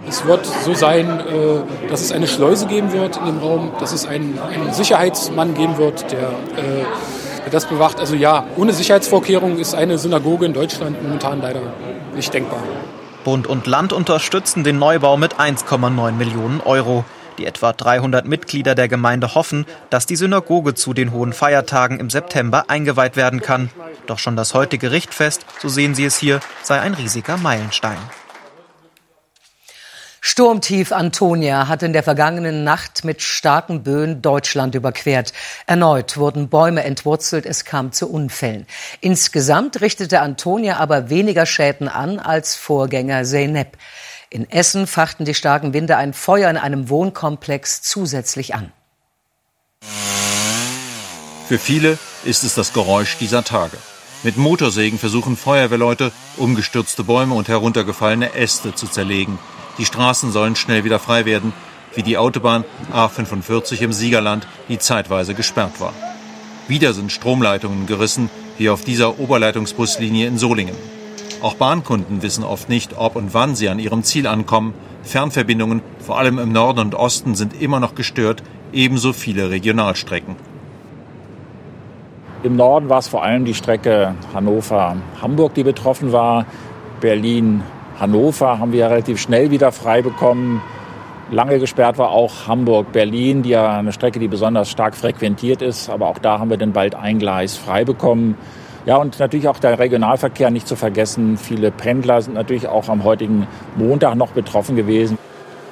Es 0.08 0.24
wird 0.24 0.46
so 0.46 0.74
sein, 0.74 1.20
äh, 1.20 1.88
dass 1.88 2.00
es 2.00 2.12
eine 2.12 2.26
Schleuse 2.26 2.66
geben 2.66 2.92
wird 2.92 3.16
in 3.18 3.26
dem 3.26 3.38
Raum, 3.38 3.72
dass 3.80 3.92
es 3.92 4.06
einen, 4.06 4.38
einen 4.38 4.72
Sicherheitsmann 4.72 5.54
geben 5.54 5.76
wird, 5.76 6.10
der 6.10 6.30
äh, 6.56 7.50
das 7.50 7.66
bewacht. 7.66 8.00
Also 8.00 8.14
ja, 8.14 8.44
ohne 8.56 8.72
Sicherheitsvorkehrungen 8.72 9.58
ist 9.58 9.74
eine 9.74 9.98
Synagoge 9.98 10.46
in 10.46 10.52
Deutschland 10.52 11.02
momentan 11.02 11.42
leider 11.42 11.60
nicht 12.14 12.32
denkbar. 12.32 12.62
Bund 13.24 13.46
und 13.46 13.66
Land 13.66 13.92
unterstützen 13.92 14.64
den 14.64 14.78
Neubau 14.78 15.16
mit 15.16 15.34
1,9 15.34 16.12
Millionen 16.12 16.60
Euro. 16.60 17.04
Die 17.38 17.46
etwa 17.46 17.72
300 17.72 18.26
Mitglieder 18.26 18.74
der 18.74 18.88
Gemeinde 18.88 19.34
hoffen, 19.34 19.66
dass 19.88 20.04
die 20.06 20.16
Synagoge 20.16 20.74
zu 20.74 20.92
den 20.92 21.12
hohen 21.12 21.32
Feiertagen 21.32 21.98
im 21.98 22.10
September 22.10 22.64
eingeweiht 22.68 23.16
werden 23.16 23.40
kann. 23.40 23.70
Doch 24.06 24.18
schon 24.18 24.36
das 24.36 24.52
heutige 24.52 24.90
Richtfest, 24.90 25.46
so 25.58 25.68
sehen 25.68 25.94
Sie 25.94 26.04
es 26.04 26.18
hier, 26.18 26.40
sei 26.62 26.80
ein 26.80 26.94
riesiger 26.94 27.36
Meilenstein. 27.36 27.98
Sturmtief 30.22 30.92
Antonia 30.92 31.66
hat 31.68 31.82
in 31.82 31.94
der 31.94 32.02
vergangenen 32.02 32.62
Nacht 32.62 33.04
mit 33.04 33.22
starken 33.22 33.82
Böen 33.82 34.20
Deutschland 34.20 34.74
überquert. 34.74 35.32
Erneut 35.66 36.18
wurden 36.18 36.50
Bäume 36.50 36.84
entwurzelt, 36.84 37.46
es 37.46 37.64
kam 37.64 37.92
zu 37.92 38.10
Unfällen. 38.10 38.66
Insgesamt 39.00 39.80
richtete 39.80 40.20
Antonia 40.20 40.76
aber 40.76 41.08
weniger 41.08 41.46
Schäden 41.46 41.88
an 41.88 42.18
als 42.18 42.54
Vorgänger 42.54 43.24
Zeynep. 43.24 43.78
In 44.28 44.48
Essen 44.50 44.86
fachten 44.86 45.24
die 45.24 45.34
starken 45.34 45.72
Winde 45.72 45.96
ein 45.96 46.12
Feuer 46.12 46.50
in 46.50 46.58
einem 46.58 46.90
Wohnkomplex 46.90 47.80
zusätzlich 47.80 48.54
an. 48.54 48.72
Für 51.48 51.58
viele 51.58 51.98
ist 52.24 52.44
es 52.44 52.54
das 52.54 52.74
Geräusch 52.74 53.16
dieser 53.16 53.42
Tage. 53.42 53.76
Mit 54.22 54.36
Motorsägen 54.36 54.98
versuchen 54.98 55.38
Feuerwehrleute, 55.38 56.12
umgestürzte 56.36 57.04
Bäume 57.04 57.34
und 57.34 57.48
heruntergefallene 57.48 58.34
Äste 58.34 58.74
zu 58.74 58.86
zerlegen. 58.86 59.38
Die 59.80 59.86
Straßen 59.86 60.30
sollen 60.30 60.56
schnell 60.56 60.84
wieder 60.84 60.98
frei 60.98 61.24
werden, 61.24 61.54
wie 61.94 62.02
die 62.02 62.18
Autobahn 62.18 62.64
A45 62.92 63.80
im 63.80 63.94
Siegerland, 63.94 64.46
die 64.68 64.78
zeitweise 64.78 65.32
gesperrt 65.32 65.80
war. 65.80 65.94
Wieder 66.68 66.92
sind 66.92 67.10
Stromleitungen 67.10 67.86
gerissen, 67.86 68.28
wie 68.58 68.68
auf 68.68 68.84
dieser 68.84 69.18
Oberleitungsbuslinie 69.18 70.26
in 70.26 70.36
Solingen. 70.36 70.76
Auch 71.40 71.54
Bahnkunden 71.54 72.20
wissen 72.20 72.44
oft 72.44 72.68
nicht, 72.68 72.98
ob 72.98 73.16
und 73.16 73.32
wann 73.32 73.54
sie 73.54 73.70
an 73.70 73.78
ihrem 73.78 74.02
Ziel 74.02 74.26
ankommen. 74.26 74.74
Fernverbindungen, 75.02 75.80
vor 75.98 76.18
allem 76.18 76.38
im 76.38 76.52
Norden 76.52 76.80
und 76.80 76.94
Osten, 76.94 77.34
sind 77.34 77.58
immer 77.58 77.80
noch 77.80 77.94
gestört, 77.94 78.42
ebenso 78.74 79.14
viele 79.14 79.48
Regionalstrecken. 79.48 80.36
Im 82.42 82.54
Norden 82.54 82.90
war 82.90 82.98
es 82.98 83.08
vor 83.08 83.22
allem 83.22 83.46
die 83.46 83.54
Strecke 83.54 84.14
Hannover-Hamburg, 84.34 85.54
die 85.54 85.64
betroffen 85.64 86.12
war. 86.12 86.44
Berlin-Hannover 88.00 88.58
haben 88.58 88.72
wir 88.72 88.88
relativ 88.88 89.20
schnell 89.20 89.50
wieder 89.50 89.72
frei 89.72 90.02
bekommen. 90.02 90.62
Lange 91.30 91.58
gesperrt 91.58 91.98
war 91.98 92.10
auch 92.10 92.48
Hamburg-Berlin, 92.48 93.42
die 93.42 93.50
ja 93.50 93.78
eine 93.78 93.92
Strecke, 93.92 94.18
die 94.18 94.26
besonders 94.26 94.70
stark 94.70 94.96
frequentiert 94.96 95.62
ist. 95.62 95.90
Aber 95.90 96.08
auch 96.08 96.18
da 96.18 96.38
haben 96.38 96.50
wir 96.50 96.56
dann 96.56 96.72
bald 96.72 96.94
ein 96.94 97.18
Gleis 97.18 97.56
frei 97.56 97.84
bekommen. 97.84 98.36
Ja, 98.86 98.96
und 98.96 99.18
natürlich 99.18 99.46
auch 99.48 99.58
der 99.58 99.78
Regionalverkehr 99.78 100.50
nicht 100.50 100.66
zu 100.66 100.74
vergessen. 100.76 101.36
Viele 101.36 101.70
Pendler 101.70 102.22
sind 102.22 102.34
natürlich 102.34 102.66
auch 102.66 102.88
am 102.88 103.04
heutigen 103.04 103.46
Montag 103.76 104.16
noch 104.16 104.30
betroffen 104.30 104.74
gewesen. 104.76 105.18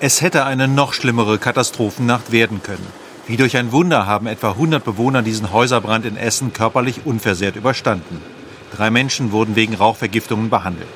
Es 0.01 0.21
hätte 0.21 0.45
eine 0.45 0.69
noch 0.69 0.93
schlimmere 0.93 1.39
Katastrophennacht 1.39 2.31
werden 2.31 2.63
können. 2.63 2.87
Wie 3.27 3.37
durch 3.37 3.57
ein 3.57 3.73
Wunder 3.73 4.07
haben 4.07 4.27
etwa 4.27 4.51
100 4.51 4.85
Bewohner 4.85 5.23
diesen 5.23 5.53
Häuserbrand 5.53 6.05
in 6.05 6.17
Essen 6.17 6.53
körperlich 6.53 7.01
unversehrt 7.05 7.57
überstanden. 7.57 8.21
Drei 8.77 8.91
Menschen 8.91 9.33
wurden 9.33 9.57
wegen 9.57 9.75
Rauchvergiftungen 9.75 10.51
behandelt. 10.51 10.89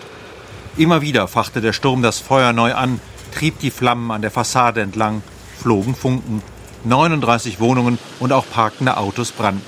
Immer 0.76 1.02
wieder 1.02 1.28
fachte 1.28 1.60
der 1.60 1.72
Sturm 1.74 2.02
das 2.02 2.18
Feuer 2.18 2.52
neu 2.52 2.74
an, 2.74 3.00
trieb 3.34 3.58
die 3.58 3.70
Flammen 3.70 4.10
an 4.10 4.22
der 4.22 4.30
Fassade 4.30 4.80
entlang, 4.80 5.22
flogen 5.58 5.94
Funken. 5.94 6.42
39 6.84 7.60
Wohnungen 7.60 7.98
und 8.18 8.32
auch 8.32 8.44
parkende 8.50 8.96
Autos 8.96 9.32
brannten. 9.32 9.62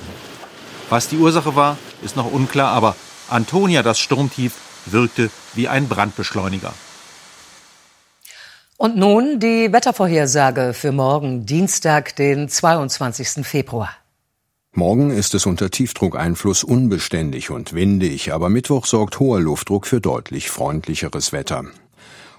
Was 0.90 1.08
die 1.08 1.18
Ursache 1.18 1.54
war, 1.54 1.76
ist 2.02 2.16
noch 2.16 2.30
unklar, 2.30 2.72
aber 2.72 2.96
Antonia, 3.28 3.82
das 3.82 3.98
Sturmtief, 3.98 4.54
wirkte 4.86 5.30
wie 5.54 5.68
ein 5.68 5.88
Brandbeschleuniger. 5.88 6.72
Und 8.76 8.96
nun 8.96 9.38
die 9.38 9.72
Wettervorhersage 9.72 10.74
für 10.74 10.90
morgen, 10.90 11.46
Dienstag, 11.46 12.16
den 12.16 12.48
22. 12.48 13.46
Februar. 13.46 13.90
Morgen 14.76 15.12
ist 15.12 15.36
es 15.36 15.46
unter 15.46 15.70
Tiefdruckeinfluss 15.70 16.64
unbeständig 16.64 17.50
und 17.50 17.74
windig, 17.74 18.32
aber 18.32 18.48
Mittwoch 18.48 18.86
sorgt 18.86 19.20
hoher 19.20 19.38
Luftdruck 19.38 19.86
für 19.86 20.00
deutlich 20.00 20.50
freundlicheres 20.50 21.32
Wetter. 21.32 21.66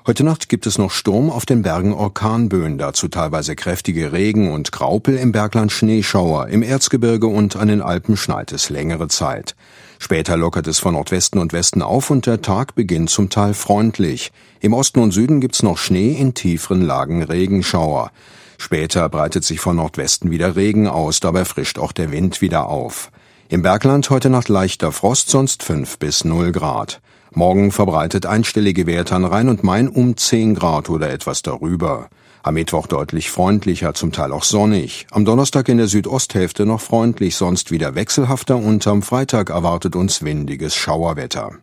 Heute 0.06 0.26
Nacht 0.26 0.50
gibt 0.50 0.68
es 0.68 0.78
noch 0.78 0.92
Sturm, 0.92 1.30
auf 1.30 1.46
den 1.46 1.62
Bergen 1.62 1.94
Orkanböen, 1.94 2.78
dazu 2.78 3.08
teilweise 3.08 3.56
kräftige 3.56 4.12
Regen 4.12 4.52
und 4.52 4.74
Graupel, 4.74 5.16
im 5.16 5.32
Bergland 5.32 5.72
Schneeschauer, 5.72 6.50
im 6.50 6.62
Erzgebirge 6.62 7.28
und 7.28 7.56
an 7.56 7.70
den 7.70 7.82
Alpen 7.82 8.18
schneit 8.18 8.52
es 8.52 8.70
längere 8.70 9.08
Zeit. 9.08 9.56
Später 9.98 10.36
lockert 10.36 10.68
es 10.68 10.80
von 10.80 10.96
Nordwesten 10.96 11.40
und 11.40 11.54
Westen 11.54 11.82
auf 11.82 12.10
und 12.10 12.26
der 12.26 12.42
Tag 12.42 12.76
beginnt 12.76 13.12
zum 13.12 13.30
Teil 13.30 13.54
freundlich. 13.54 14.34
Im 14.60 14.74
Osten 14.74 15.00
und 15.00 15.12
Süden 15.12 15.40
gibt's 15.40 15.64
noch 15.64 15.78
Schnee, 15.78 16.12
in 16.12 16.34
tieferen 16.34 16.82
Lagen 16.82 17.24
Regenschauer. 17.24 18.12
Später 18.58 19.08
breitet 19.10 19.44
sich 19.44 19.60
von 19.60 19.76
Nordwesten 19.76 20.32
wieder 20.32 20.56
Regen 20.56 20.88
aus, 20.88 21.20
dabei 21.20 21.46
frischt 21.46 21.80
auch 21.80 21.92
der 21.92 22.12
Wind 22.12 22.42
wieder 22.42 22.68
auf. 22.68 23.12
Im 23.48 23.62
Bergland 23.62 24.10
heute 24.10 24.30
Nacht 24.30 24.50
leichter 24.50 24.92
Frost, 24.92 25.30
sonst 25.30 25.64
5 25.64 26.00
bis 26.00 26.26
0 26.26 26.52
Grad. 26.52 27.02
Morgen 27.34 27.72
verbreitet 27.72 28.26
einstellige 28.26 28.88
Werte 28.88 29.14
an 29.14 29.26
Rhein 29.26 29.50
und 29.50 29.64
Main 29.64 29.90
um 29.90 30.16
10 30.16 30.56
Grad 30.56 30.90
oder 30.90 31.10
etwas 31.10 31.42
darüber. 31.42 32.10
Am 32.44 32.54
Mittwoch 32.54 32.88
deutlich 32.88 33.32
freundlicher, 33.32 33.94
zum 33.94 34.12
Teil 34.12 34.32
auch 34.32 34.44
sonnig. 34.44 35.08
Am 35.12 35.26
Donnerstag 35.26 35.68
in 35.68 35.78
der 35.78 35.88
Südosthälfte 35.88 36.66
noch 36.66 36.80
freundlich, 36.80 37.36
sonst 37.36 37.72
wieder 37.72 37.96
wechselhafter 37.96 38.56
und 38.56 38.86
am 38.88 39.02
Freitag 39.02 39.50
erwartet 39.50 39.96
uns 39.96 40.24
windiges 40.24 40.76
Schauerwetter. 40.76 41.58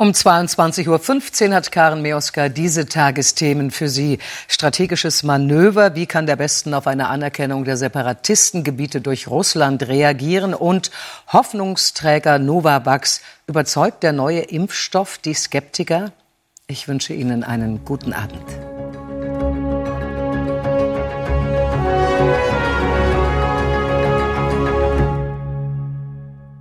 Um 0.00 0.12
22.15 0.12 1.48
Uhr 1.50 1.54
hat 1.54 1.72
Karen 1.72 2.00
Meoska 2.00 2.48
diese 2.48 2.86
Tagesthemen 2.86 3.70
für 3.70 3.90
Sie. 3.90 4.18
Strategisches 4.48 5.24
Manöver, 5.24 5.94
wie 5.94 6.06
kann 6.06 6.24
der 6.24 6.38
Westen 6.38 6.72
auf 6.72 6.86
eine 6.86 7.08
Anerkennung 7.08 7.66
der 7.66 7.76
Separatistengebiete 7.76 9.02
durch 9.02 9.28
Russland 9.28 9.86
reagieren? 9.88 10.54
Und 10.54 10.90
Hoffnungsträger 11.30 12.38
Novavax, 12.38 13.20
überzeugt 13.46 14.02
der 14.02 14.14
neue 14.14 14.40
Impfstoff 14.40 15.18
die 15.18 15.34
Skeptiker? 15.34 16.12
Ich 16.66 16.88
wünsche 16.88 17.12
Ihnen 17.12 17.44
einen 17.44 17.84
guten 17.84 18.14
Abend. 18.14 18.40